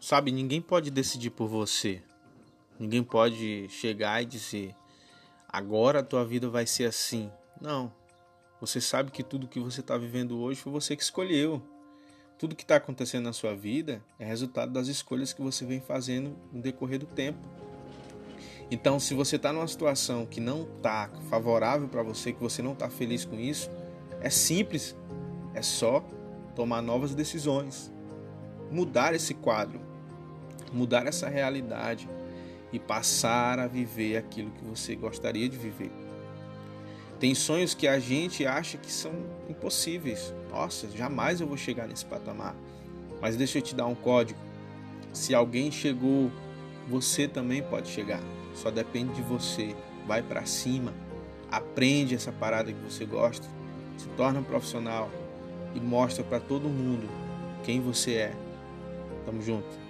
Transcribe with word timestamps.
Sabe, 0.00 0.32
ninguém 0.32 0.62
pode 0.62 0.90
decidir 0.90 1.28
por 1.28 1.46
você. 1.46 2.02
Ninguém 2.78 3.04
pode 3.04 3.68
chegar 3.68 4.22
e 4.22 4.24
dizer: 4.24 4.74
agora 5.46 6.00
a 6.00 6.02
tua 6.02 6.24
vida 6.24 6.48
vai 6.48 6.66
ser 6.66 6.86
assim. 6.86 7.30
Não. 7.60 7.92
Você 8.62 8.80
sabe 8.80 9.10
que 9.10 9.22
tudo 9.22 9.46
que 9.46 9.60
você 9.60 9.80
está 9.80 9.98
vivendo 9.98 10.40
hoje 10.40 10.58
foi 10.58 10.72
você 10.72 10.96
que 10.96 11.02
escolheu. 11.02 11.62
Tudo 12.38 12.56
que 12.56 12.62
está 12.62 12.76
acontecendo 12.76 13.24
na 13.24 13.34
sua 13.34 13.54
vida 13.54 14.02
é 14.18 14.24
resultado 14.24 14.72
das 14.72 14.88
escolhas 14.88 15.34
que 15.34 15.42
você 15.42 15.66
vem 15.66 15.80
fazendo 15.80 16.34
no 16.50 16.62
decorrer 16.62 16.98
do 16.98 17.06
tempo. 17.06 17.38
Então, 18.70 18.98
se 18.98 19.12
você 19.12 19.36
está 19.36 19.52
numa 19.52 19.68
situação 19.68 20.24
que 20.24 20.40
não 20.40 20.62
está 20.62 21.10
favorável 21.28 21.88
para 21.88 22.02
você, 22.02 22.32
que 22.32 22.40
você 22.40 22.62
não 22.62 22.72
está 22.72 22.88
feliz 22.88 23.26
com 23.26 23.38
isso, 23.38 23.68
é 24.22 24.30
simples. 24.30 24.96
É 25.52 25.60
só 25.60 26.02
tomar 26.54 26.80
novas 26.80 27.14
decisões, 27.14 27.92
mudar 28.70 29.14
esse 29.14 29.34
quadro, 29.34 29.89
mudar 30.72 31.06
essa 31.06 31.28
realidade 31.28 32.08
e 32.72 32.78
passar 32.78 33.58
a 33.58 33.66
viver 33.66 34.16
aquilo 34.16 34.50
que 34.50 34.64
você 34.64 34.94
gostaria 34.94 35.48
de 35.48 35.56
viver. 35.56 35.90
Tem 37.18 37.34
sonhos 37.34 37.74
que 37.74 37.86
a 37.86 37.98
gente 37.98 38.46
acha 38.46 38.78
que 38.78 38.90
são 38.90 39.12
impossíveis. 39.48 40.32
Nossa, 40.50 40.88
jamais 40.90 41.40
eu 41.40 41.46
vou 41.46 41.56
chegar 41.56 41.86
nesse 41.86 42.04
patamar. 42.06 42.56
Mas 43.20 43.36
deixa 43.36 43.58
eu 43.58 43.62
te 43.62 43.74
dar 43.74 43.86
um 43.86 43.94
código. 43.94 44.38
Se 45.12 45.34
alguém 45.34 45.70
chegou, 45.70 46.30
você 46.88 47.28
também 47.28 47.62
pode 47.62 47.88
chegar. 47.88 48.20
Só 48.54 48.70
depende 48.70 49.14
de 49.14 49.22
você. 49.22 49.76
Vai 50.06 50.22
para 50.22 50.46
cima. 50.46 50.94
Aprende 51.50 52.14
essa 52.14 52.32
parada 52.32 52.72
que 52.72 52.80
você 52.80 53.04
gosta. 53.04 53.46
Se 53.98 54.08
torna 54.16 54.40
um 54.40 54.44
profissional 54.44 55.10
e 55.74 55.80
mostra 55.80 56.24
para 56.24 56.40
todo 56.40 56.70
mundo 56.70 57.06
quem 57.62 57.80
você 57.80 58.14
é. 58.14 58.36
Tamo 59.26 59.42
junto. 59.42 59.89